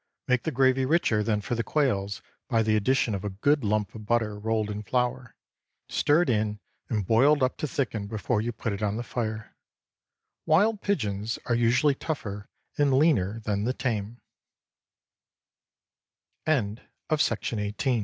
Make 0.27 0.41
the 0.45 0.51
gravy 0.51 0.83
richer 0.83 1.21
than 1.21 1.41
for 1.41 1.53
the 1.53 1.61
quails, 1.63 2.23
by 2.49 2.63
the 2.63 2.75
addition 2.75 3.13
of 3.13 3.23
a 3.23 3.29
good 3.29 3.63
lump 3.63 3.93
of 3.93 4.07
butter, 4.07 4.39
rolled 4.39 4.71
in 4.71 4.81
flour, 4.81 5.35
stirred 5.89 6.27
in 6.27 6.59
and 6.89 7.05
boiled 7.05 7.43
up 7.43 7.55
to 7.57 7.67
thicken 7.67 8.07
before 8.07 8.41
you 8.41 8.51
put 8.51 8.73
it 8.73 8.81
on 8.81 8.97
the 8.97 9.03
fire. 9.03 9.55
Wild 10.47 10.81
pigeons 10.81 11.37
are 11.45 11.53
usually 11.53 11.93
tougher 11.93 12.49
and 12.79 12.91
leaner 12.95 13.41
than 13.41 13.65
the 13.65 13.73
tame. 13.73 14.17
WILD 16.47 16.81
DUCKS. 17.07 17.99